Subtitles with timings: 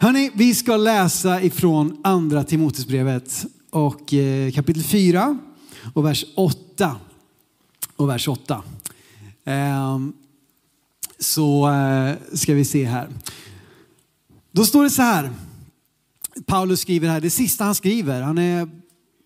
[0.00, 5.38] Hörni, vi ska läsa ifrån andra Timoteusbrevet och eh, kapitel 4
[5.94, 6.96] och vers 8.
[7.96, 8.62] Och vers 8.
[9.44, 10.12] Ehm,
[11.18, 13.08] så eh, ska vi se här.
[14.52, 15.30] Då står det så här.
[16.46, 18.68] Paulus skriver här, det sista han skriver, han är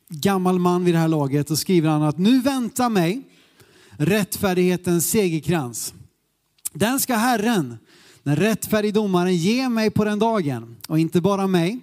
[0.09, 3.23] gammal man vid det här laget och skriver han att nu väntar mig
[3.91, 5.95] rättfärdighetens segerkrans.
[6.73, 7.79] Den ska Herren,
[8.23, 10.77] den rättfärdige domaren, ger mig på den dagen.
[10.89, 11.81] Och inte bara mig,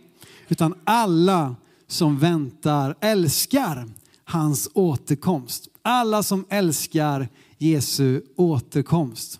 [0.48, 1.56] utan alla
[1.88, 3.90] som väntar, älskar
[4.24, 5.68] hans återkomst.
[5.82, 9.40] Alla som älskar Jesu återkomst.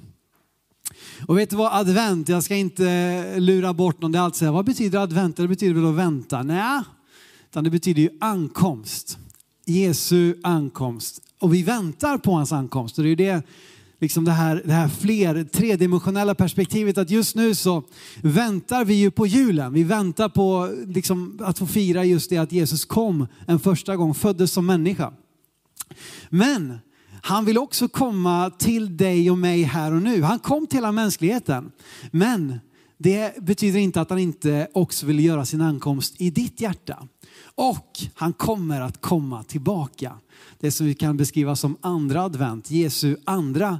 [1.28, 4.52] Och vet du vad advent, jag ska inte lura bort någon, det är alltid säga,
[4.52, 5.38] vad betyder advent?
[5.38, 6.44] Det betyder väl att vänta?
[6.44, 6.82] Nej,
[7.50, 9.18] utan det betyder ju ankomst.
[9.66, 11.22] Jesu ankomst.
[11.40, 12.98] Och vi väntar på hans ankomst.
[12.98, 13.44] Och det är det,
[14.00, 17.84] liksom det här, det här fler, tredimensionella perspektivet att just nu så
[18.22, 19.74] väntar vi ju på julen.
[19.74, 24.14] Vi väntar på liksom, att få fira just det att Jesus kom en första gång,
[24.14, 25.14] föddes som människa.
[26.30, 26.78] Men
[27.22, 30.22] han vill också komma till dig och mig här och nu.
[30.22, 31.72] Han kom till hela mänskligheten.
[32.12, 32.60] Men
[32.98, 37.08] det betyder inte att han inte också vill göra sin ankomst i ditt hjärta.
[37.60, 40.14] Och han kommer att komma tillbaka.
[40.60, 43.80] Det som vi kan beskriva som andra advent, Jesu andra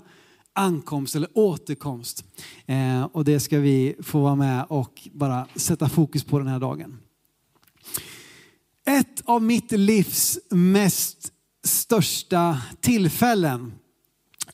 [0.54, 2.24] ankomst eller återkomst.
[2.66, 6.60] Eh, och det ska vi få vara med och bara sätta fokus på den här
[6.60, 6.98] dagen.
[8.88, 11.32] Ett av mitt livs mest
[11.64, 13.74] största tillfällen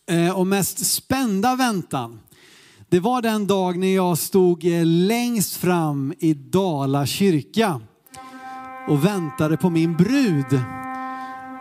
[0.09, 2.19] eh, och mest spända väntan.
[2.89, 7.81] Det var den dag när jag stod eh, längst fram i Dala kyrka
[8.87, 10.61] och väntade på min brud.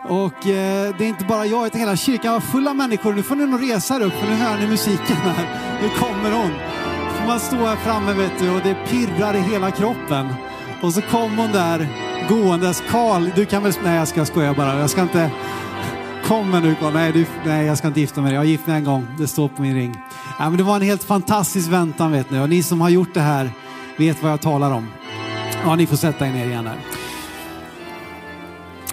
[0.09, 3.13] Och eh, det är inte bara jag, utan hela kyrkan var full av människor.
[3.13, 5.47] Nu får ni nog resa er upp för nu hör ni musiken här.
[5.81, 6.51] Nu kommer hon.
[7.17, 10.27] får man står här framme vet du och det pirrar i hela kroppen.
[10.81, 11.87] Och så kom hon där
[12.29, 12.83] gåendes.
[12.89, 13.73] Karl, du kan väl...
[13.83, 14.79] Nej, jag ska skoja bara.
[14.79, 15.31] Jag ska inte...
[16.25, 16.93] Kommer nu Karl.
[16.93, 17.25] Nej, du...
[17.45, 18.33] Nej, jag ska inte gifta mig.
[18.33, 19.07] Jag har gift mig en gång.
[19.17, 19.95] Det står på min ring.
[20.39, 22.39] Ja, men det var en helt fantastisk väntan vet ni.
[22.39, 23.49] Och ni som har gjort det här
[23.97, 24.87] vet vad jag talar om.
[25.63, 26.94] Ja, ni får sätta er ner igen här.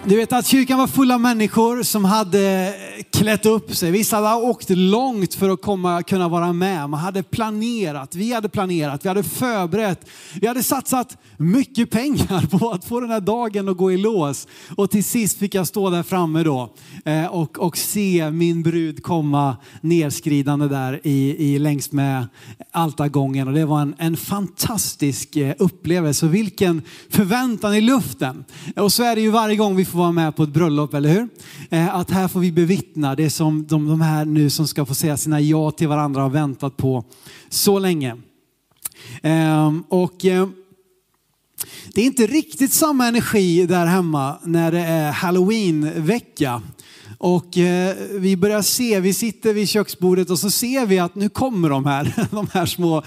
[0.05, 2.75] Du vet att kyrkan var full av människor som hade
[3.11, 3.91] klätt upp sig.
[3.91, 6.91] Vissa hade åkt långt för att komma, kunna vara med.
[6.91, 10.07] Man hade planerat, vi hade planerat, vi hade förberett.
[10.41, 14.49] Vi hade satsat mycket pengar på att få den här dagen att gå i lås.
[14.77, 19.03] Och till sist fick jag stå där framme då eh, och, och se min brud
[19.03, 22.27] komma nerskridande där i, i längs med
[22.71, 23.49] altargången.
[23.49, 26.27] Och det var en, en fantastisk eh, upplevelse.
[26.27, 28.45] Vilken förväntan i luften.
[28.77, 31.09] Och så är det ju varje gång vi får vara med på ett bröllop, eller
[31.09, 31.29] hur?
[31.71, 32.81] Eh, att här får vi bevittna
[33.16, 36.31] det som de, de här nu som ska få säga sina ja till varandra har
[36.31, 37.04] väntat på
[37.48, 38.16] så länge.
[39.22, 40.48] Ehm, och eh,
[41.94, 46.62] det är inte riktigt samma energi där hemma när det är halloween-vecka.
[47.19, 51.28] Och eh, vi börjar se, vi sitter vid köksbordet och så ser vi att nu
[51.28, 53.03] kommer de här, de här små,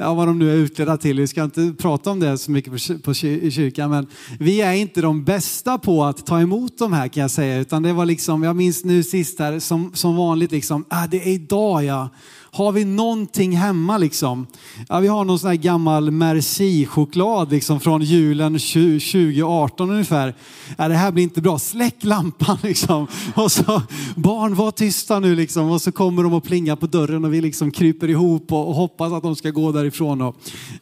[0.00, 1.20] ja vad de nu är utledda till.
[1.20, 4.06] Vi ska inte prata om det så mycket på, i kyrkan, men
[4.38, 7.58] vi är inte de bästa på att ta emot de här kan jag säga.
[7.58, 11.22] Utan det var liksom, jag minns nu sist här, som, som vanligt liksom, ah, det
[11.22, 12.08] är idag ja
[12.52, 14.46] har vi någonting hemma liksom?
[14.88, 20.34] Ja, vi har någon sån här gammal Merci-choklad liksom från julen 2018 ungefär.
[20.78, 23.06] Ja, det här blir inte bra, släck lampan liksom.
[23.34, 23.82] Och så,
[24.16, 25.70] barn var tysta nu liksom.
[25.70, 28.74] Och så kommer de och plingar på dörren och vi liksom kryper ihop och, och
[28.74, 30.20] hoppas att de ska gå därifrån.
[30.20, 30.36] Och,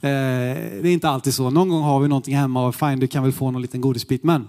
[0.04, 1.50] eh, det är inte alltid så.
[1.50, 4.24] Någon gång har vi någonting hemma och fine, du kan väl få någon liten godisbit.
[4.24, 4.48] Men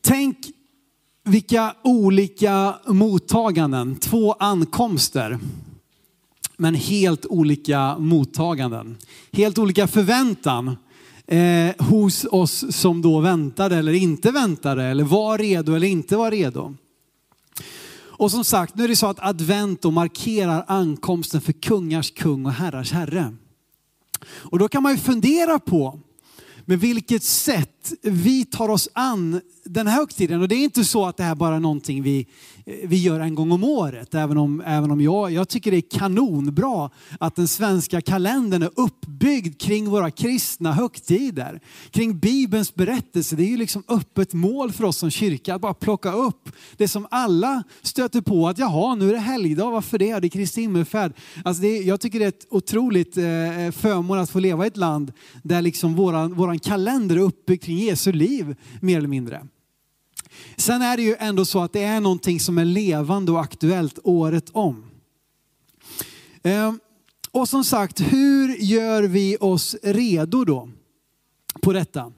[0.00, 0.36] tänk
[1.28, 5.38] vilka olika mottaganden, två ankomster.
[6.56, 8.96] Men helt olika mottaganden.
[9.32, 10.76] Helt olika förväntan
[11.26, 16.30] eh, hos oss som då väntade eller inte väntade eller var redo eller inte var
[16.30, 16.74] redo.
[18.18, 22.46] Och som sagt, nu är det så att advent då markerar ankomsten för kungars kung
[22.46, 23.36] och herrars herre.
[24.26, 26.00] Och då kan man ju fundera på
[26.64, 30.40] med vilket sätt vi tar oss an den här högtiden.
[30.40, 32.26] Och det är inte så att det här bara är någonting vi
[32.84, 34.14] vi gör en gång om året.
[34.14, 36.90] Även om, även om jag, jag tycker det är kanonbra
[37.20, 41.60] att den svenska kalendern är uppbyggd kring våra kristna högtider.
[41.90, 43.36] Kring Bibelns berättelse.
[43.36, 46.88] Det är ju liksom öppet mål för oss som kyrka att bara plocka upp det
[46.88, 48.48] som alla stöter på.
[48.48, 50.18] Att jaha, nu är det helgdag, varför det?
[50.18, 51.12] Det är Kristi himmelfärd.
[51.44, 53.24] Alltså det, jag tycker det är ett otroligt eh,
[53.72, 55.12] förmån att få leva i ett land
[55.42, 59.46] där liksom våran, våran kalender är uppbyggd kring Jesu liv mer eller mindre.
[60.56, 63.98] Sen är det ju ändå så att det är någonting som är levande och aktuellt
[64.04, 64.90] året om.
[66.42, 66.80] Ehm,
[67.30, 70.68] och som sagt, hur gör vi oss redo då
[71.62, 72.12] på detta?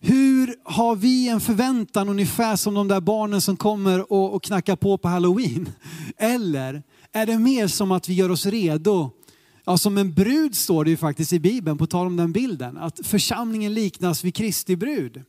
[0.00, 4.76] Hur har vi en förväntan ungefär som de där barnen som kommer och, och knackar
[4.76, 5.70] på på halloween?
[6.16, 6.82] Eller
[7.12, 9.10] är det mer som att vi gör oss redo
[9.68, 12.76] Ja, som en brud står det ju faktiskt i Bibeln, på tal om den bilden,
[12.76, 15.22] att församlingen liknas vid Kristi brud.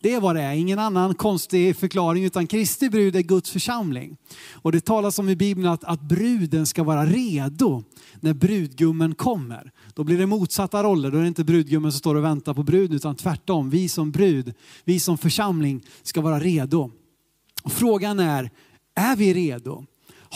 [0.00, 4.16] Det är vad det är, ingen annan konstig förklaring utan Kristi brud är Guds församling.
[4.52, 7.82] Och det talas om i Bibeln att, att bruden ska vara redo
[8.20, 9.72] när brudgummen kommer.
[9.94, 12.62] Då blir det motsatta roller, då är det inte brudgummen som står och väntar på
[12.62, 13.70] bruden utan tvärtom.
[13.70, 14.54] Vi som brud,
[14.84, 16.90] vi som församling ska vara redo.
[17.62, 18.50] Och frågan är,
[18.94, 19.86] är vi redo?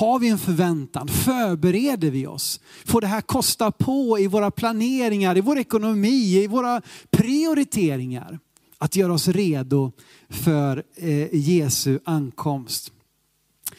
[0.00, 1.08] Har vi en förväntan?
[1.08, 2.60] Förbereder vi oss?
[2.84, 8.38] Får det här kosta på i våra planeringar, i vår ekonomi, i våra prioriteringar?
[8.78, 9.92] Att göra oss redo
[10.28, 12.92] för eh, Jesu ankomst.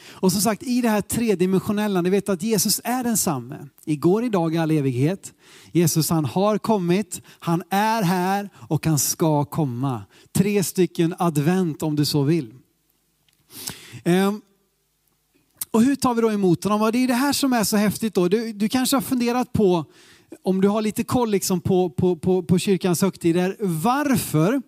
[0.04, 3.68] Och som sagt i det här tredimensionella, ni vet att Jesus är densamme.
[3.86, 5.34] Igår, idag, i all evighet.
[5.72, 10.04] Jesus han har kommit, han är här och han ska komma.
[10.32, 12.54] Tre stycken advent om du så vill.
[14.06, 14.42] Um,
[15.72, 16.82] och hur tar vi då emot honom?
[16.82, 18.14] Och det är det här som är så häftigt.
[18.14, 18.28] Då.
[18.28, 19.86] Du, du kanske har funderat på,
[20.44, 24.62] om du har lite koll liksom på, på, på, på kyrkans högtider, varför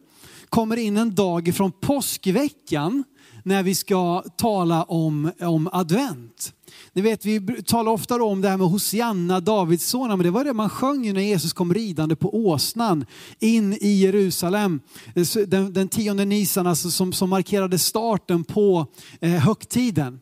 [0.49, 3.03] kommer in en dag från påskveckan
[3.43, 6.53] när vi ska tala om, om advent?
[6.93, 10.43] Ni vet, vi talar ofta om det här med Hosianna, Davids son, men det var
[10.43, 13.05] det man sjöng när Jesus kom ridande på åsnan
[13.39, 14.79] in i Jerusalem.
[15.15, 18.87] Eh, den, den tionde nisan alltså, som, som markerade starten på
[19.21, 20.19] eh, högtiden.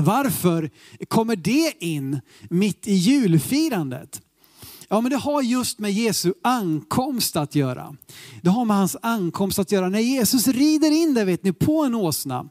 [0.00, 0.70] Varför
[1.08, 2.20] kommer det in
[2.50, 4.22] mitt i julfirandet?
[4.92, 7.96] Ja, men det har just med Jesu ankomst att göra.
[8.42, 9.88] Det har med hans ankomst att göra.
[9.88, 12.44] När Jesus rider in där vet ni, på en åsna.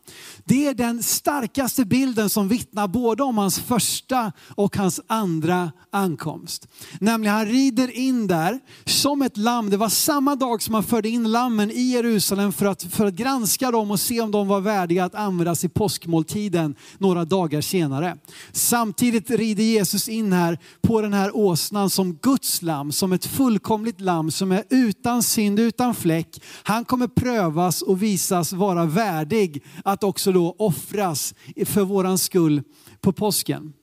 [0.46, 6.68] Det är den starkaste bilden som vittnar både om hans första och hans andra ankomst.
[7.00, 9.70] Nämligen han rider in där som ett lamm.
[9.70, 13.14] Det var samma dag som han förde in lammen i Jerusalem för att, för att
[13.14, 18.18] granska dem och se om de var värdiga att användas i påskmåltiden några dagar senare.
[18.52, 24.02] Samtidigt rider Jesus in här på den här åsnan som Guds lamm, som ett fullkomligt
[24.02, 26.44] lamm som är utan synd, utan fläck.
[26.64, 31.34] Han kommer prövas och visas vara värdig att också då offras
[31.66, 32.64] för våran skull
[33.02, 33.74] på påsken.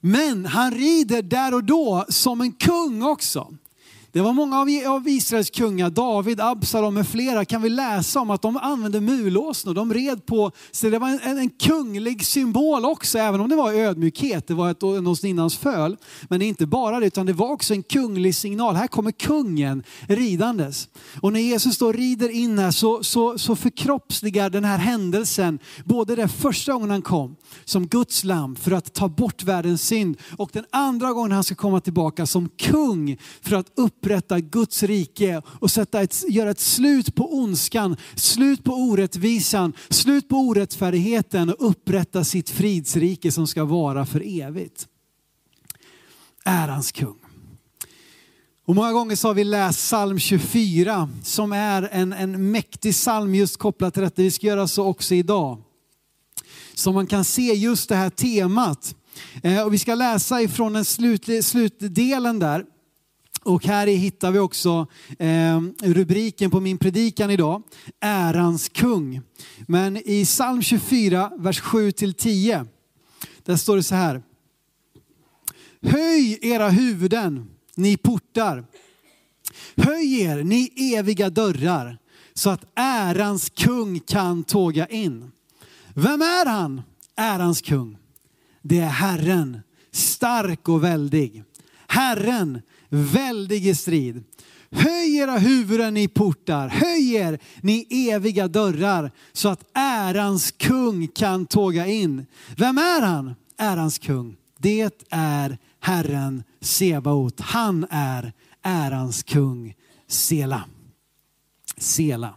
[0.00, 3.54] Men han rider där och då som en kung också.
[4.14, 8.42] Det var många av Israels kungar, David, Absalom med flera, kan vi läsa om att
[8.42, 9.74] de använde mulåsnor.
[9.74, 13.72] De red på, så det var en, en, kunglig symbol också, även om det var
[13.72, 15.96] ödmjukhet, det var ett åsninnans föl.
[16.28, 18.74] Men det är inte bara det, utan det var också en kunglig signal.
[18.74, 20.88] Här kommer kungen ridandes.
[21.20, 26.16] Och när Jesus då rider in här så, så, så förkroppsligar den här händelsen, både
[26.16, 30.50] den första gången han kom, som Guds lamm för att ta bort världens synd, och
[30.52, 35.42] den andra gången han ska komma tillbaka som kung för att upp upprätta Guds rike
[35.60, 41.70] och sätta ett, göra ett slut på ondskan, slut på orättvisan, slut på orättfärdigheten och
[41.70, 44.86] upprätta sitt fridsrike som ska vara för evigt.
[46.44, 47.16] Ärans kung.
[48.66, 53.34] Och många gånger så har vi läst psalm 24 som är en, en mäktig psalm
[53.34, 54.22] just kopplat till detta.
[54.22, 55.62] Vi ska göra så också idag.
[56.74, 58.94] Så man kan se just det här temat.
[59.42, 60.84] Eh, och vi ska läsa ifrån den
[61.42, 62.64] slutdelen där.
[63.44, 64.86] Och här hittar vi också
[65.18, 67.62] eh, rubriken på min predikan idag,
[68.00, 69.20] Ärans kung.
[69.66, 72.66] Men i psalm 24, vers 7-10,
[73.42, 74.22] där står det så här.
[75.82, 78.64] Höj era huvuden, ni portar.
[79.76, 81.98] Höj er, ni eviga dörrar,
[82.34, 85.30] så att ärans kung kan tåga in.
[85.94, 86.82] Vem är han,
[87.16, 87.98] ärans kung?
[88.62, 89.60] Det är Herren,
[89.90, 91.44] stark och väldig.
[91.86, 92.62] Herren,
[92.94, 94.24] väldig i strid.
[94.70, 101.46] Höj era huvuden ni portar, höj er ni eviga dörrar så att ärans kung kan
[101.46, 102.26] tåga in.
[102.56, 103.34] Vem är han?
[103.58, 104.36] Ärans kung.
[104.58, 107.40] Det är Herren Sebaot.
[107.40, 108.32] Han är
[108.62, 109.74] ärans kung.
[110.06, 110.64] Sela.
[111.76, 112.34] Sela.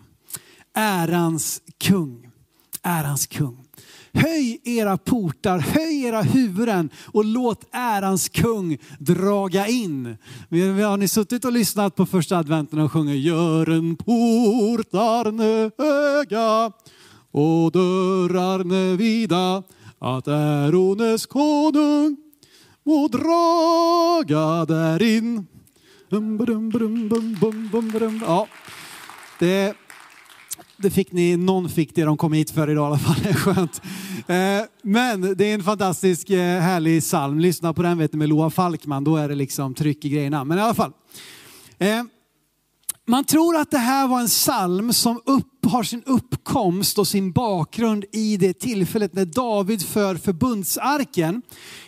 [0.73, 2.31] Ärans kung.
[2.81, 3.66] Ärans kung.
[4.13, 10.17] Höj era portar, höj era huvuden och låt ärans kung draga in.
[10.49, 16.71] Har ni suttit och lyssnat på första adventen och sjunger Gören portarne höga
[17.31, 19.63] och dörrarne vida
[19.99, 22.17] att ärones konung
[22.83, 25.47] må draga därin.
[28.21, 28.47] Ja,
[29.39, 29.73] det
[30.77, 33.15] det fick ni, någon fick det de kom hit för idag i alla fall.
[33.23, 33.81] det är Skönt.
[34.27, 37.39] Eh, men det är en fantastisk eh, härlig psalm.
[37.39, 40.43] Lyssna på den vet ni, med Loa Falkman, då är det liksom tryck i grejerna.
[40.43, 40.91] Men i alla fall.
[41.77, 42.03] Eh,
[43.07, 47.31] man tror att det här var en psalm som upp, har sin uppkomst och sin
[47.31, 51.41] bakgrund i det tillfället när David för förbundsarken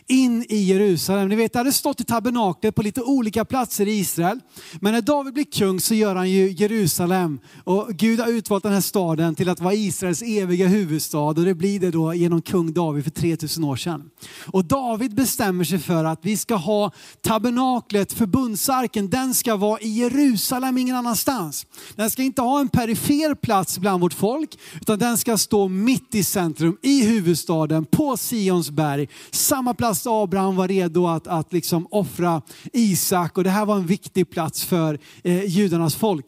[0.07, 1.29] in i Jerusalem.
[1.29, 4.39] Ni vet, det hade stått i tabernaklet på lite olika platser i Israel.
[4.81, 8.73] Men när David blir kung så gör han ju Jerusalem och Gud har utvalt den
[8.73, 12.73] här staden till att vara Israels eviga huvudstad och det blir det då genom kung
[12.73, 14.09] David för 3000 år sedan.
[14.47, 19.89] Och David bestämmer sig för att vi ska ha tabernaklet, förbundsarken, den ska vara i
[19.89, 21.65] Jerusalem, ingen annanstans.
[21.95, 26.15] Den ska inte ha en perifer plats bland vårt folk, utan den ska stå mitt
[26.15, 29.09] i centrum, i huvudstaden, på Sions berg.
[29.31, 32.41] Samma plats där Abraham var redo att, att liksom offra
[32.73, 36.25] Isak och det här var en viktig plats för eh, judarnas folk.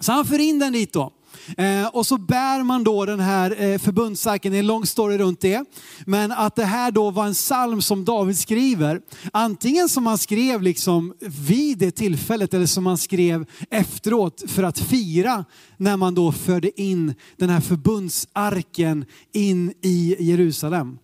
[0.00, 1.12] Så han för in den dit då.
[1.56, 5.18] Eh, och så bär man då den här eh, förbundsarken, det är en lång story
[5.18, 5.64] runt det.
[6.06, 9.00] Men att det här då var en psalm som David skriver,
[9.32, 14.78] antingen som han skrev liksom vid det tillfället eller som han skrev efteråt för att
[14.78, 15.44] fira
[15.76, 20.98] när man då förde in den här förbundsarken in i Jerusalem.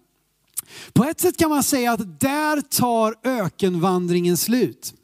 [0.93, 4.95] På ett sätt kan man säga att där tar ökenvandringen slut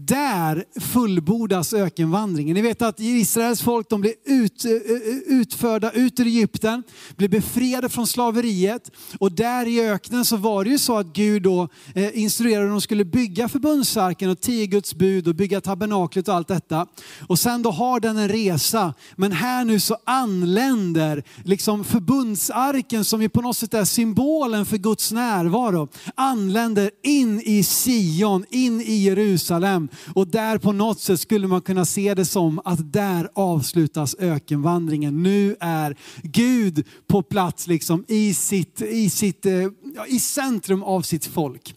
[0.00, 2.54] där fullbordas ökenvandringen.
[2.54, 4.78] Ni vet att Israels folk de blev ut, eh, eh,
[5.26, 6.82] utförda ut ur Egypten,
[7.16, 11.42] blev befriade från slaveriet och där i öknen så var det ju så att Gud
[11.42, 16.28] då eh, instruerade att de skulle bygga förbundsarken och tio Guds bud och bygga tabernaklet
[16.28, 16.86] och allt detta.
[17.28, 23.22] Och sen då har den en resa, men här nu så anländer liksom förbundsarken som
[23.22, 28.94] ju på något sätt är symbolen för Guds närvaro, anländer in i Sion, in i
[28.94, 34.16] Jerusalem och där på något sätt skulle man kunna se det som att där avslutas
[34.18, 35.22] ökenvandringen.
[35.22, 39.68] Nu är Gud på plats liksom i, sitt, i, sitt, eh,
[40.08, 41.74] i centrum av sitt folk.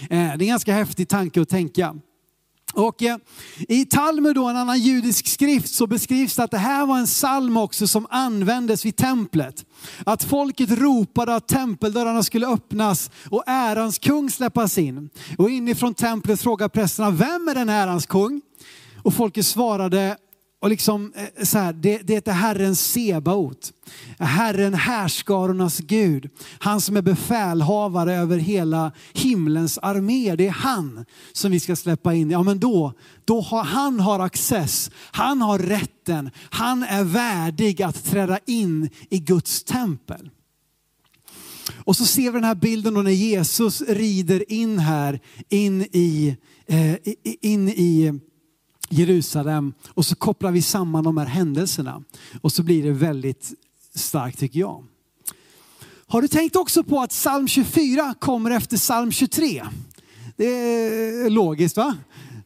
[0.00, 1.96] Eh, det är en ganska häftig tanke att tänka.
[2.76, 3.16] Och eh,
[3.68, 7.06] I Talmud, då, en annan judisk skrift, så beskrivs det att det här var en
[7.06, 9.64] psalm också som användes vid templet.
[10.06, 15.10] Att folket ropade att tempeldörrarna skulle öppnas och ärans kung släppas in.
[15.38, 18.40] Och inifrån templet frågade prästerna, vem är den ärans kung?
[19.02, 20.16] Och folket svarade,
[20.66, 23.72] och liksom, eh, så här, det, det är Herren Sebaot.
[24.18, 26.30] Herren härskarornas Gud.
[26.58, 30.36] Han som är befälhavare över hela himlens armé.
[30.36, 32.30] Det är han som vi ska släppa in.
[32.30, 32.92] Ja men då,
[33.24, 34.90] då har, han har access.
[35.10, 36.30] Han har rätten.
[36.50, 40.30] Han är värdig att träda in i Guds tempel.
[41.74, 46.36] Och så ser vi den här bilden då när Jesus rider in här, in i,
[46.66, 46.94] eh,
[47.42, 48.20] in i
[48.88, 52.02] Jerusalem och så kopplar vi samman de här händelserna
[52.40, 53.52] och så blir det väldigt
[53.94, 54.84] starkt tycker jag.
[56.06, 59.66] Har du tänkt också på att psalm 24 kommer efter psalm 23?
[60.36, 61.96] Det är logiskt va?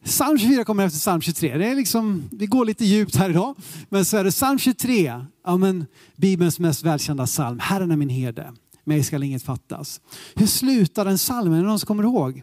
[0.03, 1.57] Psalm 24 kommer efter psalm 23.
[1.57, 3.55] Det är liksom, vi går lite djupt här idag.
[3.89, 7.59] Men så är det psalm 23, ja, men, Bibelns mest välkända psalm.
[7.59, 10.01] Herren är min herde, mig skall inget fattas.
[10.35, 11.53] Hur slutar den psalmen?
[11.53, 12.41] Är det någon som kommer ihåg?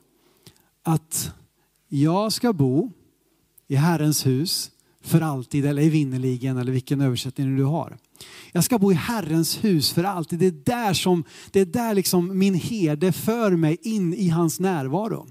[0.84, 1.32] Att
[1.88, 2.92] jag ska bo
[3.68, 4.70] i Herrens hus
[5.02, 7.96] för alltid eller evinnerligen eller vilken översättning du har.
[8.52, 10.38] Jag ska bo i Herrens hus för alltid.
[10.38, 14.60] Det är där, som, det är där liksom min herde för mig in i hans
[14.60, 15.26] närvaro.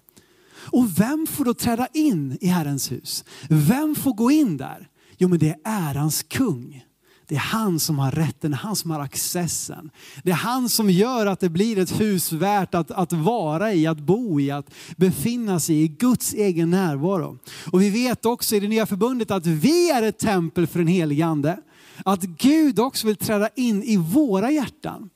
[0.71, 3.23] Och vem får då träda in i Herrens hus?
[3.49, 4.89] Vem får gå in där?
[5.17, 6.83] Jo men det är ärans kung.
[7.27, 9.89] Det är han som har rätten, han som har accessen.
[10.23, 13.87] Det är han som gör att det blir ett hus värt att, att vara i,
[13.87, 17.39] att bo i, att befinna sig i Guds egen närvaro.
[17.71, 20.87] Och vi vet också i det nya förbundet att vi är ett tempel för den
[20.87, 21.59] helige ande.
[22.05, 25.09] Att Gud också vill träda in i våra hjärtan.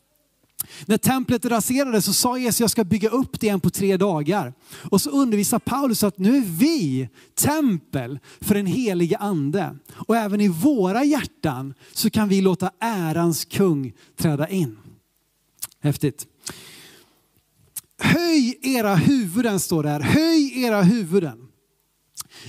[0.86, 4.54] När templet raserades så sa Jesus jag ska bygga upp det igen på tre dagar.
[4.92, 9.76] Och så undervisar Paulus att nu är vi tempel för den helige ande.
[9.94, 14.78] Och även i våra hjärtan så kan vi låta ärans kung träda in.
[15.80, 16.28] Häftigt.
[18.00, 20.00] Höj era huvuden står det här.
[20.00, 21.48] Höj era huvuden.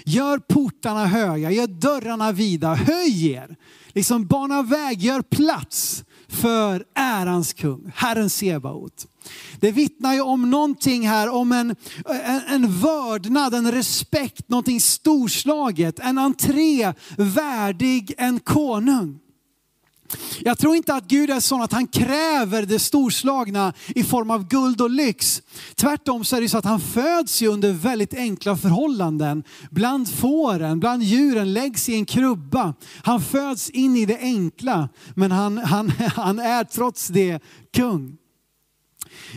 [0.05, 3.57] Gör portarna höga, gör dörrarna vida, höj er.
[3.89, 9.07] Liksom bana väg, gör plats för ärans kung, Herren Sebaot.
[9.61, 15.99] Det vittnar ju om någonting här, om en, en, en vördnad, en respekt, någonting storslaget,
[15.99, 19.19] en entré värdig en konung.
[20.41, 24.49] Jag tror inte att Gud är sån att han kräver det storslagna i form av
[24.49, 25.43] guld och lyx.
[25.75, 29.45] Tvärtom så är det så att han föds ju under väldigt enkla förhållanden.
[29.71, 32.75] Bland fåren, bland djuren, läggs i en krubba.
[33.05, 37.43] Han föds in i det enkla, men han, han, han är trots det
[37.75, 38.17] kung.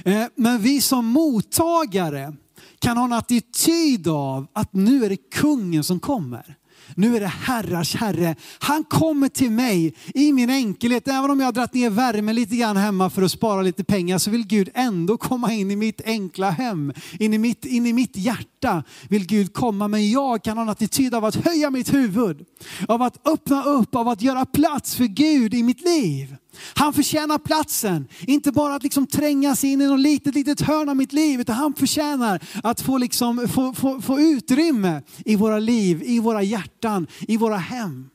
[0.06, 2.34] Eh, men vi som mottagare
[2.80, 6.58] kan ha en attityd av att nu är det kungen som kommer.
[6.96, 8.36] Nu är det herrars herre.
[8.60, 11.08] Han kommer till mig i min enkelhet.
[11.08, 14.18] Även om jag har dragit ner värmen lite grann hemma för att spara lite pengar
[14.18, 16.94] så vill Gud ändå komma in i mitt enkla hem.
[17.20, 19.88] In i mitt, in i mitt hjärta vill Gud komma.
[19.88, 22.46] Men jag kan ha en attityd av att höja mitt huvud.
[22.88, 26.36] Av att öppna upp, av att göra plats för Gud i mitt liv.
[26.74, 30.96] Han förtjänar platsen, inte bara att liksom trängas in i något litet, litet hörn av
[30.96, 36.04] mitt liv, utan han förtjänar att få, liksom, få, få, få utrymme i våra liv,
[36.06, 38.10] i våra hjärtan, i våra hem.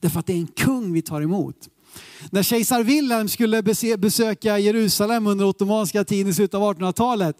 [0.00, 1.68] Därför att det är en kung vi tar emot.
[2.30, 3.62] När kejsar Wilhelm skulle
[3.98, 7.36] besöka Jerusalem under ottomanska tiden i slutet av 1800-talet,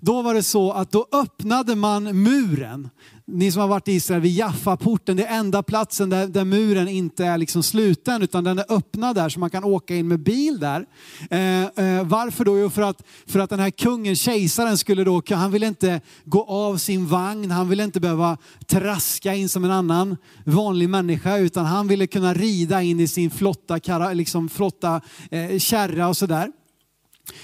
[0.00, 2.88] då var det så att då öppnade man muren
[3.26, 6.88] ni som har varit i Israel, vid Jaffa-porten, det är enda platsen där, där muren
[6.88, 10.20] inte är liksom sluten utan den är öppnad där så man kan åka in med
[10.20, 10.86] bil där.
[11.30, 12.58] Eh, eh, varför då?
[12.58, 16.44] Jo, för att, för att den här kungen, kejsaren, skulle då, han ville inte gå
[16.44, 21.66] av sin vagn, han ville inte behöva traska in som en annan vanlig människa utan
[21.66, 23.80] han ville kunna rida in i sin flotta,
[24.14, 25.00] liksom flotta
[25.30, 26.52] eh, kärra och sådär.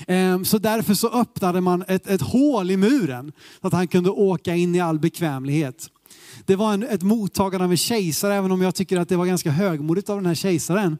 [0.06, 4.10] Ehm, så därför så öppnade man ett, ett hål i muren så att han kunde
[4.10, 5.86] åka in i all bekvämlighet.
[6.46, 9.26] Det var en, ett mottagande av en kejsare, även om jag tycker att det var
[9.26, 10.98] ganska högmodigt av den här kejsaren.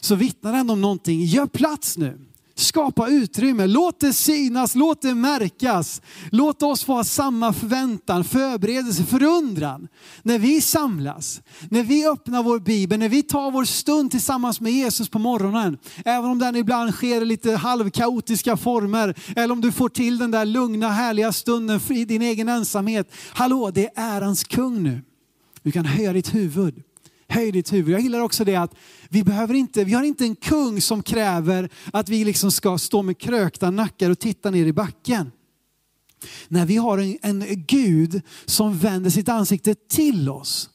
[0.00, 1.24] Så vittnar han om någonting.
[1.24, 2.18] Gör plats nu.
[2.58, 6.02] Skapa utrymme, låt det synas, låt det märkas.
[6.30, 9.88] Låt oss få ha samma förväntan, förberedelse, förundran
[10.22, 11.40] när vi samlas.
[11.70, 15.78] När vi öppnar vår bibel, när vi tar vår stund tillsammans med Jesus på morgonen.
[16.04, 19.14] Även om den ibland sker i lite halvkaotiska former.
[19.36, 23.12] Eller om du får till den där lugna härliga stunden i din egen ensamhet.
[23.28, 25.02] Hallå, det är ärans kung nu.
[25.62, 26.82] Du kan höja ditt huvud.
[27.28, 27.94] Höj ditt huvud.
[27.94, 28.74] Jag gillar också det att
[29.08, 33.02] vi, behöver inte, vi har inte en kung som kräver att vi liksom ska stå
[33.02, 35.32] med krökta nackar och titta ner i backen.
[36.48, 40.70] När vi har en, en Gud som vänder sitt ansikte till oss.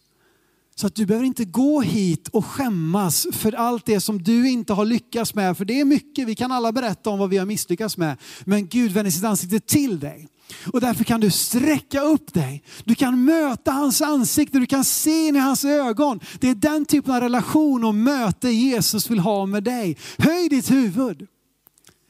[0.76, 4.74] Så att du behöver inte gå hit och skämmas för allt det som du inte
[4.74, 5.58] har lyckats med.
[5.58, 8.18] För det är mycket, vi kan alla berätta om vad vi har misslyckats med.
[8.46, 10.28] Men Gud vänder sitt ansikte till dig.
[10.74, 12.64] Och därför kan du sträcka upp dig.
[12.84, 16.20] Du kan möta hans ansikte, du kan se in i hans ögon.
[16.40, 19.98] Det är den typen av relation och möte Jesus vill ha med dig.
[20.18, 21.28] Höj ditt huvud.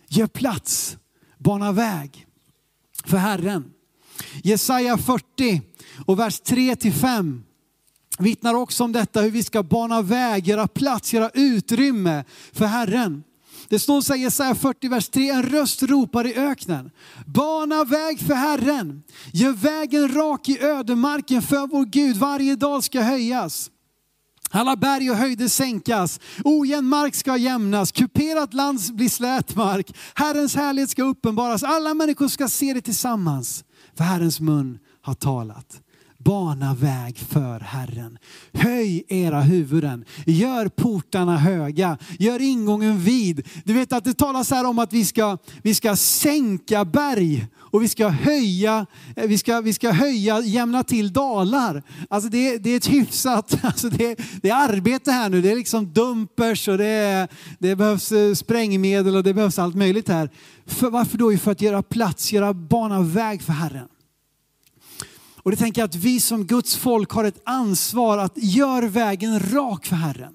[0.08, 0.98] Gör plats.
[1.38, 2.26] Bana väg
[3.06, 3.66] för Herren.
[4.44, 5.62] Jesaja 40
[6.06, 7.44] och vers 3 till 5
[8.20, 13.24] vittnar också om detta, hur vi ska bana väg, göra plats, göra utrymme för Herren.
[13.72, 16.92] Det står så i Jesaja 40, vers 3, en röst ropar i öknen.
[17.26, 19.04] Bana väg för Herren,
[19.34, 23.72] gör vägen rak i ödemarken för vår Gud, varje dag ska höjas.
[24.50, 29.98] Alla berg och höjder sänkas, ojämn mark ska jämnas, kuperat land blir slät mark.
[30.14, 33.64] Herrens härlighet ska uppenbaras, alla människor ska se det tillsammans.
[33.98, 35.82] För Herrens mun har talat.
[36.24, 38.18] Bana väg för Herren.
[38.54, 40.06] Höj era huvuden.
[40.26, 41.98] Gör portarna höga.
[42.20, 43.48] Gör ingången vid.
[43.64, 47.84] Du vet att det talas här om att vi ska, vi ska sänka berg och
[47.84, 51.84] vi ska höja, eh, vi ska, vi ska höja, jämna till dalar.
[52.10, 55.42] Alltså det, det är ett hyfsat, alltså det, det är arbete här nu.
[55.42, 57.28] Det är liksom dumpers och det,
[57.60, 60.30] det behövs eh, sprängmedel och det behövs allt möjligt här.
[60.66, 61.38] För, varför då?
[61.38, 63.88] För att göra plats, göra bana väg för Herren.
[65.44, 69.40] Och det tänker jag att vi som Guds folk har ett ansvar att göra vägen
[69.40, 70.34] rak för Herren.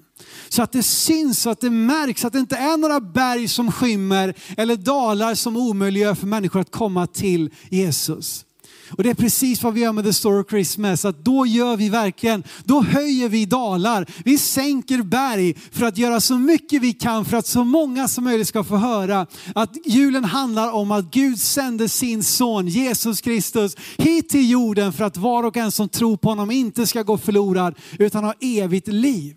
[0.49, 3.71] Så att det syns, så att det märks, att det inte är några berg som
[3.71, 8.45] skymmer eller dalar som omöjliggör för människor att komma till Jesus.
[8.89, 11.77] Och det är precis vad vi gör med The Story of Christmas, att då gör
[11.77, 16.93] vi verkligen, då höjer vi dalar, vi sänker berg för att göra så mycket vi
[16.93, 21.11] kan för att så många som möjligt ska få höra att julen handlar om att
[21.11, 25.89] Gud sände sin son Jesus Kristus hit till jorden för att var och en som
[25.89, 29.35] tror på honom inte ska gå förlorad utan ha evigt liv.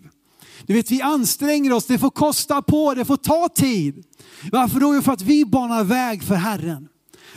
[0.65, 4.03] Du vet, vi anstränger oss, det får kosta på, det får ta tid.
[4.51, 4.95] Varför då?
[4.95, 6.87] Jo, för att vi banar väg för Herren.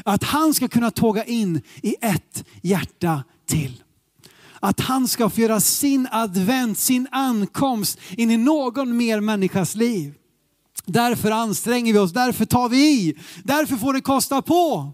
[0.04, 3.82] Att han ska kunna tåga in i ett hjärta till.
[4.60, 10.14] Att han ska få göra sin advent, sin ankomst in i någon mer människas liv.
[10.86, 14.92] Därför anstränger vi oss, därför tar vi i, därför får det kosta på.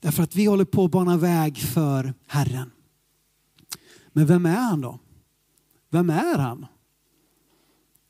[0.00, 2.70] Därför att vi håller på att bana väg för Herren.
[4.12, 4.98] Men vem är han då?
[5.90, 6.66] Vem är han?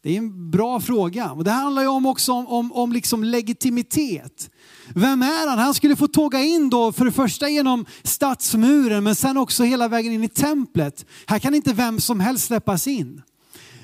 [0.02, 1.32] Det är en bra fråga.
[1.32, 4.50] Och det handlar ju om också om, om, om liksom legitimitet.
[4.88, 5.58] Vem är han?
[5.58, 9.88] Han skulle få tåga in då för det första genom stadsmuren men sen också hela
[9.88, 11.06] vägen in i templet.
[11.26, 13.22] Här kan inte vem som helst släppas in.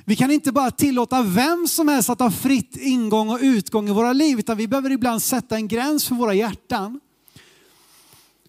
[0.04, 3.92] Vi kan inte bara tillåta vem som helst att ha fritt ingång och utgång i
[3.92, 7.00] våra liv utan vi behöver ibland sätta en gräns för våra hjärtan.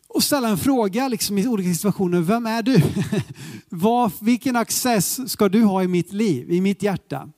[0.08, 2.22] Och ställa en fråga liksom, i olika situationer.
[2.22, 2.82] Vem är du?
[3.70, 7.30] Var, vilken access ska du ha i mitt liv, i mitt hjärta?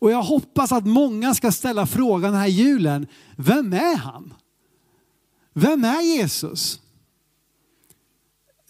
[0.00, 4.34] Och jag hoppas att många ska ställa frågan den här julen, vem är han?
[5.52, 6.80] Vem är Jesus?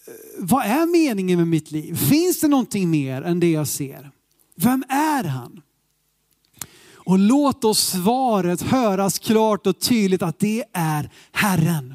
[0.07, 1.95] Eh, vad är meningen med mitt liv?
[1.95, 4.11] Finns det någonting mer än det jag ser?
[4.55, 5.61] Vem är han?
[6.95, 11.93] Och låt oss svaret höras klart och tydligt att det är Herren.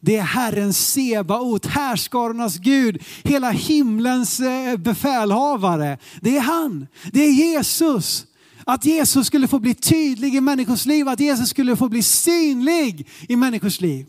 [0.00, 5.98] Det är Herren Sebaot, härskarornas Gud, hela himlens eh, befälhavare.
[6.20, 8.26] Det är han, det är Jesus.
[8.66, 13.08] Att Jesus skulle få bli tydlig i människors liv, att Jesus skulle få bli synlig
[13.28, 14.06] i människors liv.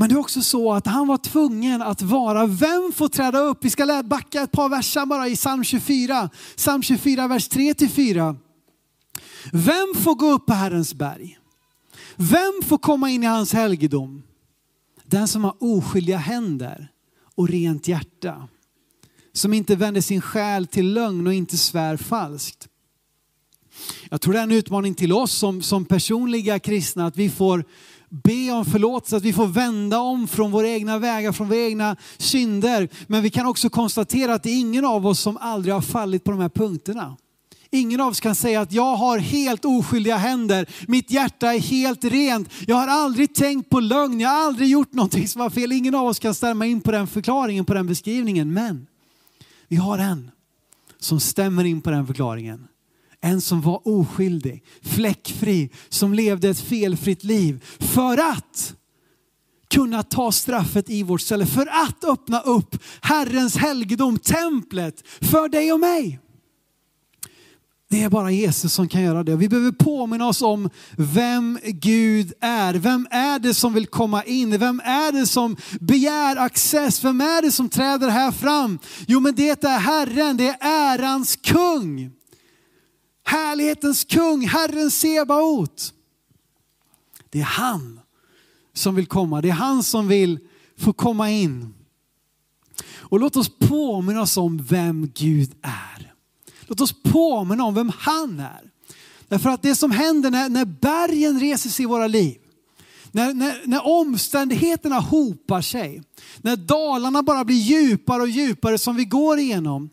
[0.00, 3.58] Men det är också så att han var tvungen att vara, vem får träda upp?
[3.64, 6.30] Vi ska backa ett par verser bara i psalm 24.
[6.56, 8.36] Psalm 24, vers 3-4.
[9.52, 11.38] Vem får gå upp på Herrens berg?
[12.16, 14.22] Vem får komma in i hans helgedom?
[15.04, 16.88] Den som har oskyldiga händer
[17.34, 18.48] och rent hjärta
[19.32, 22.68] som inte vänder sin själ till lögn och inte svär falskt.
[24.10, 27.64] Jag tror det är en utmaning till oss som, som personliga kristna att vi får
[28.10, 31.96] be om förlåtelse, att vi får vända om från våra egna vägar, från våra egna
[32.18, 32.88] synder.
[33.06, 36.24] Men vi kan också konstatera att det är ingen av oss som aldrig har fallit
[36.24, 37.16] på de här punkterna.
[37.72, 42.04] Ingen av oss kan säga att jag har helt oskyldiga händer, mitt hjärta är helt
[42.04, 45.72] rent, jag har aldrig tänkt på lögn, jag har aldrig gjort någonting som var fel.
[45.72, 48.52] Ingen av oss kan stämma in på den förklaringen, på den beskrivningen.
[48.52, 48.86] Men
[49.70, 50.30] vi har en
[50.98, 52.66] som stämmer in på den förklaringen.
[53.20, 58.74] En som var oskyldig, fläckfri, som levde ett felfritt liv för att
[59.70, 65.72] kunna ta straffet i vårt ställe, för att öppna upp Herrens helgedom, templet för dig
[65.72, 66.20] och mig.
[67.90, 69.36] Det är bara Jesus som kan göra det.
[69.36, 72.74] Vi behöver påminna oss om vem Gud är.
[72.74, 74.58] Vem är det som vill komma in?
[74.58, 77.04] Vem är det som begär access?
[77.04, 78.78] Vem är det som träder här fram?
[79.06, 82.10] Jo men det är Herren, det är ärans kung.
[83.24, 85.92] Härlighetens kung, Herren Sebaot.
[87.30, 88.00] Det är han
[88.74, 89.40] som vill komma.
[89.40, 90.38] Det är han som vill
[90.78, 91.74] få komma in.
[92.98, 96.10] Och låt oss påminna oss om vem Gud är.
[96.70, 98.70] Låt oss påminna om vem han är.
[99.28, 102.38] Därför att det som händer när, när bergen reser sig i våra liv,
[103.12, 106.02] när, när, när omständigheterna hopar sig,
[106.38, 109.90] när dalarna bara blir djupare och djupare som vi går igenom,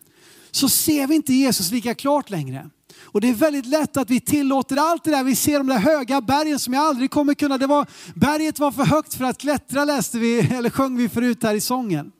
[0.50, 2.70] så ser vi inte Jesus lika klart längre.
[3.00, 5.24] Och det är väldigt lätt att vi tillåter allt det där.
[5.24, 7.58] Vi ser de där höga bergen som jag aldrig kommer kunna.
[7.58, 11.42] Det var, berget var för högt för att klättra läste vi, eller sjöng vi förut
[11.42, 12.12] här i sången.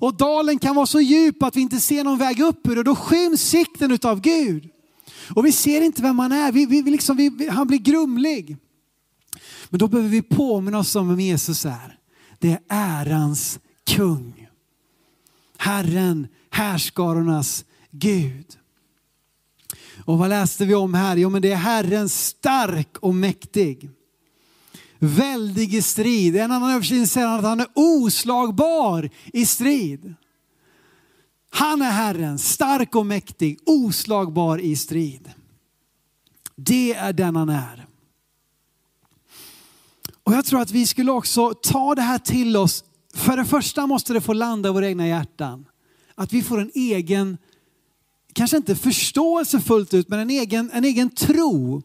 [0.00, 2.82] Och dalen kan vara så djup att vi inte ser någon väg upp ur det.
[2.82, 4.68] då skyms sikten av Gud.
[5.34, 8.56] Och vi ser inte vem han är, vi, vi, liksom, vi, han blir grumlig.
[9.68, 11.98] Men då behöver vi påminna oss om vem Jesus är.
[12.38, 14.48] Det är ärans kung.
[15.56, 18.46] Herren, härskarornas Gud.
[20.04, 21.16] Och vad läste vi om här?
[21.16, 23.90] Jo men det är Herren stark och mäktig
[25.00, 26.36] väldig i strid.
[26.36, 30.14] En annan översättning säger att han är oslagbar i strid.
[31.50, 35.30] Han är Herren, stark och mäktig, oslagbar i strid.
[36.56, 37.86] Det är den han är.
[40.24, 42.84] Och jag tror att vi skulle också ta det här till oss.
[43.14, 45.66] För det första måste det få landa i våra egna hjärtan.
[46.14, 47.38] Att vi får en egen,
[48.32, 51.82] kanske inte förståelse fullt ut, men en egen, en egen tro.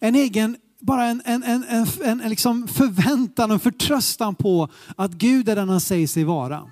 [0.00, 5.48] En egen bara en, en, en, en, en liksom förväntan och förtröstan på att Gud
[5.48, 6.62] är den han säger sig vara.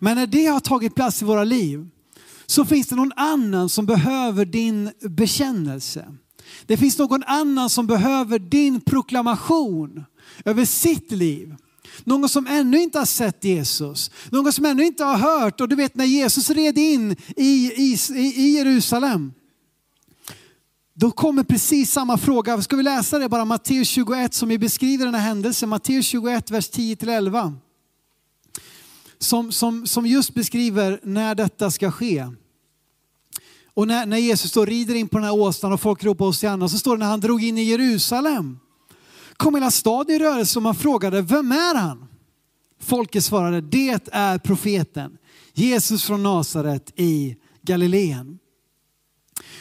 [0.00, 1.88] Men när det har tagit plats i våra liv
[2.46, 6.06] så finns det någon annan som behöver din bekännelse.
[6.66, 10.04] Det finns någon annan som behöver din proklamation
[10.44, 11.54] över sitt liv.
[12.04, 15.60] Någon som ännu inte har sett Jesus, någon som ännu inte har hört.
[15.60, 19.32] Och du vet när Jesus red in i, i, i Jerusalem
[20.94, 22.62] då kommer precis samma fråga.
[22.62, 25.68] Ska vi läsa det bara, Matteus 21 som beskriver den här händelsen.
[25.68, 27.54] Matteus 21, vers 10-11.
[29.18, 32.28] Som, som, som just beskriver när detta ska ske.
[33.74, 36.68] Och när, när Jesus då rider in på den här åsnan och folk ropar Hosianna
[36.68, 38.58] så står det när han drog in i Jerusalem.
[39.36, 42.08] Kom hela staden i rörelse och man frågade, vem är han?
[42.80, 45.18] Folket svarade, det är profeten
[45.54, 48.38] Jesus från Nasaret i Galileen.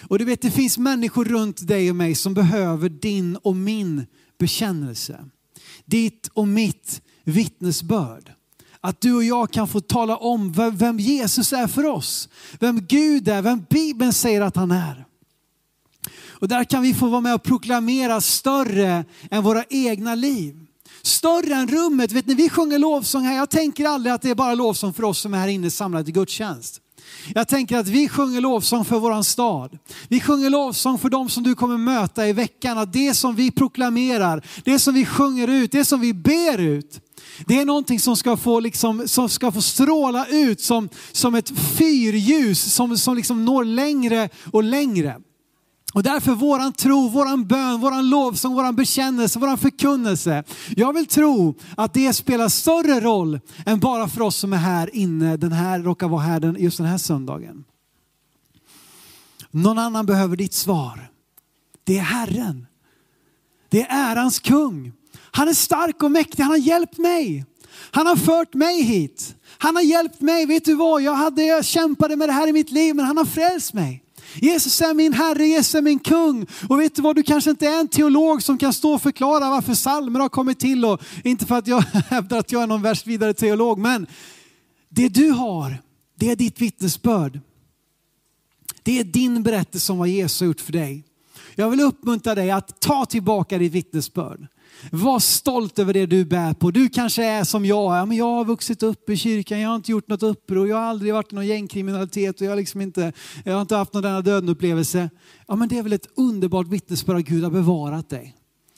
[0.01, 4.05] Och du vet, det finns människor runt dig och mig som behöver din och min
[4.39, 5.25] bekännelse.
[5.85, 8.31] Ditt och mitt vittnesbörd.
[8.81, 12.29] Att du och jag kan få tala om vem Jesus är för oss.
[12.59, 15.05] Vem Gud är, vem Bibeln säger att han är.
[16.41, 20.65] Och där kan vi få vara med och proklamera större än våra egna liv.
[21.01, 22.11] Större än rummet.
[22.11, 23.35] Vet ni, vi sjunger lovsång här.
[23.35, 26.09] Jag tänker aldrig att det är bara lovsång för oss som är här inne samlade
[26.09, 26.81] i gudstjänst.
[27.35, 29.77] Jag tänker att vi sjunger lovsång för våran stad.
[30.07, 32.77] Vi sjunger lovsång för dem som du kommer möta i veckan.
[32.77, 36.99] Att det som vi proklamerar, det som vi sjunger ut, det som vi ber ut.
[37.47, 41.49] Det är någonting som ska få, liksom, som ska få stråla ut som, som ett
[41.77, 45.15] fyrljus som, som liksom når längre och längre.
[45.93, 50.43] Och därför våran tro, våran bön, våran lovsång, våran bekännelse, våran förkunnelse.
[50.75, 54.95] Jag vill tro att det spelar större roll än bara för oss som är här
[54.95, 57.63] inne, den här råkar vara här den, just den här söndagen.
[59.51, 61.09] Någon annan behöver ditt svar.
[61.83, 62.67] Det är Herren.
[63.69, 64.93] Det är ärans kung.
[65.31, 67.45] Han är stark och mäktig, han har hjälpt mig.
[67.91, 69.35] Han har fört mig hit.
[69.57, 72.53] Han har hjälpt mig, vet du vad, jag, hade, jag kämpade med det här i
[72.53, 74.03] mitt liv men han har frälst mig.
[74.35, 76.45] Jesus är min Herre, Jesus är min kung.
[76.69, 79.49] Och vet du vad, du kanske inte är en teolog som kan stå och förklara
[79.49, 80.85] varför salmer har kommit till.
[80.85, 84.07] Och inte för att jag hävdar att jag är någon värst vidare teolog, men
[84.89, 85.77] det du har,
[86.15, 87.39] det är ditt vittnesbörd.
[88.83, 91.03] Det är din berättelse om vad Jesus har gjort för dig.
[91.55, 94.47] Jag vill uppmuntra dig att ta tillbaka ditt vittnesbörd.
[94.91, 96.71] Var stolt över det du bär på.
[96.71, 99.75] Du kanske är som jag, ja, men jag har vuxit upp i kyrkan, jag har
[99.75, 103.13] inte gjort något uppror, jag har aldrig varit i någon gängkriminalitet och jag, liksom inte,
[103.45, 105.09] jag har inte haft någon denna dödenupplevelse.
[105.47, 108.35] Ja, men det är väl ett underbart vittnesbörd att Gud har bevarat dig.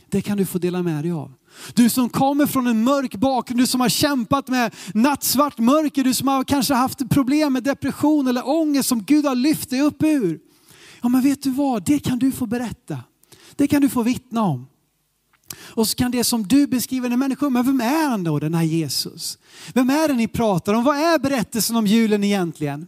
[0.10, 1.34] Det kan du få dela med dig av.
[1.74, 6.14] Du som kommer från en mörk bakgrund, du som har kämpat med nattsvart mörker, du
[6.14, 10.04] som har kanske haft problem med depression eller ångest som Gud har lyft dig upp
[10.04, 10.40] ur.
[11.04, 12.98] Ja men vet du vad, det kan du få berätta.
[13.56, 14.68] Det kan du få vittna om.
[15.58, 18.54] Och så kan det som du beskriver den människa, men vem är han då den
[18.54, 19.38] här Jesus?
[19.74, 20.84] Vem är det ni pratar om?
[20.84, 22.88] Vad är berättelsen om julen egentligen?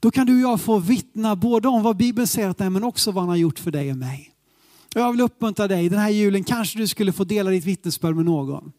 [0.00, 2.70] Då kan du och jag få vittna både om vad Bibeln säger att det är,
[2.70, 4.30] men också vad han har gjort för dig och mig.
[4.94, 8.16] Och jag vill uppmuntra dig, den här julen kanske du skulle få dela ditt vittnesbörd
[8.16, 8.72] med någon.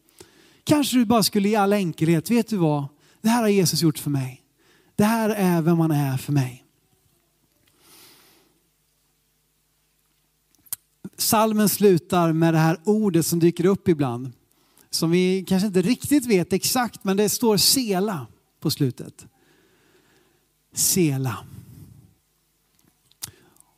[0.64, 2.86] Kanske du bara skulle i all enkelhet, vet du vad?
[3.22, 4.42] Det här har Jesus gjort för mig.
[4.96, 6.65] Det här är vem han är för mig.
[11.26, 14.32] Salmen slutar med det här ordet som dyker upp ibland.
[14.90, 18.28] Som vi kanske inte riktigt vet exakt, men det står sela
[18.60, 19.26] på slutet.
[20.74, 21.38] Sela.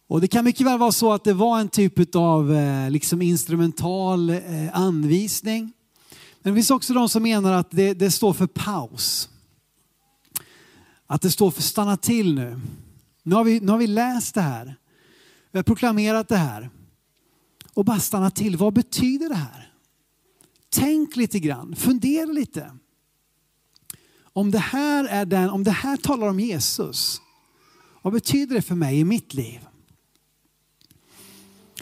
[0.07, 3.21] Och det kan mycket väl vara så att det var en typ av eh, liksom
[3.21, 4.39] instrumental eh,
[4.73, 5.73] anvisning.
[6.41, 9.29] Men det finns också de som menar att det, det står för paus.
[11.07, 12.59] Att det står för stanna till nu.
[13.23, 14.75] Nu har, vi, nu har vi läst det här.
[15.51, 16.69] Vi har proklamerat det här
[17.77, 18.57] och bara stanna till.
[18.57, 19.71] Vad betyder det här?
[20.69, 22.71] Tänk lite grann, fundera lite.
[24.23, 27.21] Om det här är den, om det här talar om Jesus,
[28.01, 29.59] vad betyder det för mig i mitt liv?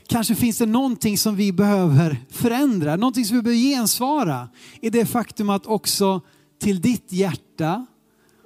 [0.08, 4.50] Kanske finns det någonting som vi behöver förändra, någonting som vi behöver gensvara
[4.82, 6.22] i det faktum att också
[6.60, 7.86] till ditt hjärta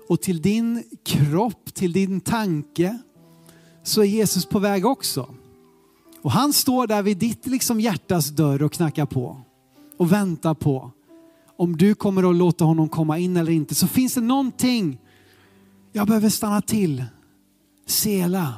[0.10, 2.98] och till din kropp, till din tanke
[3.84, 5.36] så är Jesus på väg också.
[6.22, 9.42] Och han står där vid ditt liksom hjärtas dörr och knackar på
[9.98, 10.92] och väntar på
[11.58, 13.76] om du kommer att låta honom komma in eller inte.
[13.76, 15.00] Så finns det någonting,
[15.92, 17.06] jag behöver stanna till,
[17.86, 18.54] sela,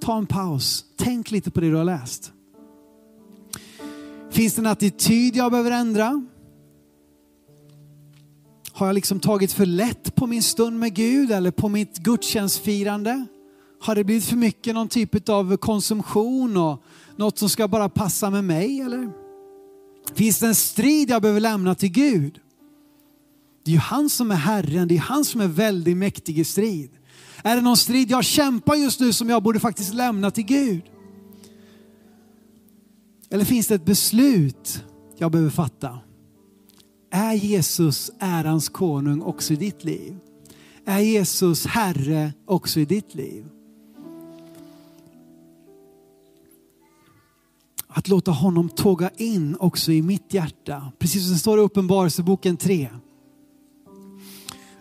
[0.00, 2.32] ta en paus, tänk lite på det du har läst.
[4.30, 6.26] Finns det en attityd jag behöver ändra?
[8.72, 13.26] Har jag liksom tagit för lätt på min stund med Gud eller på mitt gudstjänstfirande?
[13.80, 16.82] Har det blivit för mycket någon typ av konsumtion och
[17.16, 19.10] något som ska bara passa med mig eller?
[20.14, 22.40] Finns det en strid jag behöver lämna till Gud?
[23.64, 26.44] Det är ju han som är Herren, det är han som är väldigt mäktig i
[26.44, 26.90] strid.
[27.42, 30.82] Är det någon strid jag kämpar just nu som jag borde faktiskt lämna till Gud?
[33.30, 34.84] Eller finns det ett beslut
[35.18, 35.98] jag behöver fatta?
[37.10, 40.16] Är Jesus ärans konung också i ditt liv?
[40.84, 43.46] Är Jesus Herre också i ditt liv?
[47.92, 50.92] Att låta honom tåga in också i mitt hjärta.
[50.98, 52.88] Precis som det står i Uppenbarelseboken 3.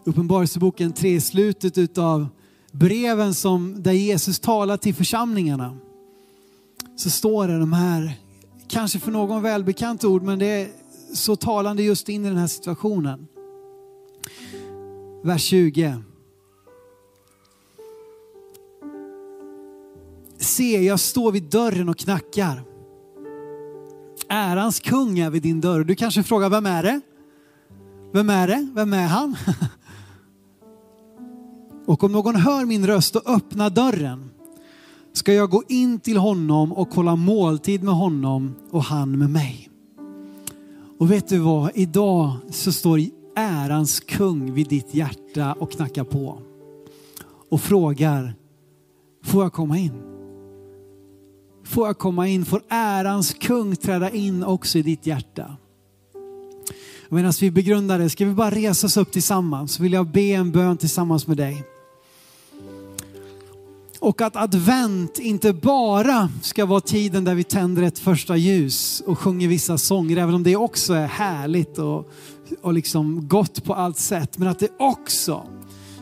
[0.04, 2.28] Uppenbarelseboken 3, slutet av
[2.72, 5.78] breven som, där Jesus talar till församlingarna.
[6.96, 8.14] Så står det de här,
[8.68, 10.70] kanske för någon välbekant ord, men det är
[11.14, 13.28] så talande just in i den här situationen.
[15.24, 16.04] Vers 20.
[20.38, 22.69] Se, jag står vid dörren och knackar.
[24.30, 25.84] Ärans kung är vid din dörr.
[25.84, 27.02] Du kanske frågar, vem är det?
[28.14, 28.68] Vem är det?
[28.76, 29.36] Vem är han?
[31.86, 34.30] Och om någon hör min röst och öppnar dörren
[35.14, 39.70] ska jag gå in till honom och kolla måltid med honom och han med mig.
[41.00, 41.72] Och vet du vad?
[41.76, 43.00] Idag så står
[43.36, 46.42] ärans kung vid ditt hjärta och knackar på
[47.50, 48.36] och frågar,
[49.24, 50.19] får jag komma in?
[51.70, 52.46] Får jag komma in?
[52.46, 55.58] Får ärans kung träda in också i ditt hjärta?
[57.10, 59.74] Medan vi begrundar det ska vi bara resa oss upp tillsammans.
[59.74, 61.64] Så vill jag be en bön tillsammans med dig.
[64.00, 69.20] Och att advent inte bara ska vara tiden där vi tänder ett första ljus och
[69.20, 72.12] sjunger vissa sånger, även om det också är härligt och,
[72.62, 74.38] och liksom gott på allt sätt.
[74.38, 75.48] Men att det också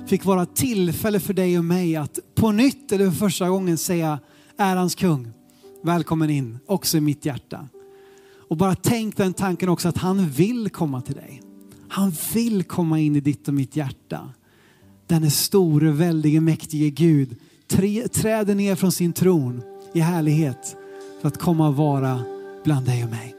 [0.06, 4.20] fick vara tillfälle för dig och mig att på nytt eller för första gången säga
[4.58, 5.32] ärans kung,
[5.88, 7.68] välkommen in också i mitt hjärta.
[8.50, 11.42] Och bara tänk den tanken också att han vill komma till dig.
[11.90, 14.30] Han vill komma in i ditt och mitt hjärta.
[15.08, 17.36] Den är store, väldige, mäktige Gud
[18.12, 19.62] träder ner från sin tron
[19.94, 20.76] i härlighet
[21.22, 22.24] för att komma och vara
[22.64, 23.37] bland dig och mig.